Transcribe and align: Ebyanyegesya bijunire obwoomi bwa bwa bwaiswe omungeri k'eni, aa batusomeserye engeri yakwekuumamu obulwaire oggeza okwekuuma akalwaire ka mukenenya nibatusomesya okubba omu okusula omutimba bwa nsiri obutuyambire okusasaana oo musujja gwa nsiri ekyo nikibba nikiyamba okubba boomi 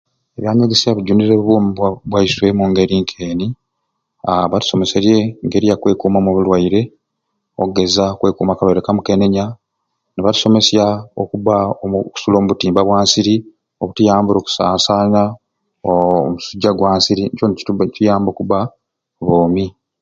Ebyanyegesya 0.37 0.97
bijunire 0.97 1.33
obwoomi 1.35 1.69
bwa 1.75 1.89
bwa 1.93 1.99
bwaiswe 2.09 2.45
omungeri 2.53 2.95
k'eni, 3.09 3.47
aa 4.29 4.49
batusomeserye 4.51 5.17
engeri 5.43 5.65
yakwekuumamu 5.71 6.29
obulwaire 6.31 6.81
oggeza 7.63 8.03
okwekuuma 8.13 8.51
akalwaire 8.53 8.81
ka 8.85 8.91
mukenenya 8.97 9.45
nibatusomesya 10.13 10.83
okubba 11.21 11.55
omu 11.83 11.97
okusula 12.07 12.35
omutimba 12.37 12.79
bwa 12.85 12.99
nsiri 13.05 13.35
obutuyambire 13.81 14.37
okusasaana 14.39 15.21
oo 15.89 16.19
musujja 16.33 16.71
gwa 16.77 16.91
nsiri 16.97 17.23
ekyo 17.25 17.45
nikibba 17.47 17.83
nikiyamba 17.85 18.27
okubba 18.31 18.59
boomi 19.25 19.65